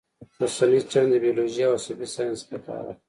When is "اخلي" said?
2.91-2.99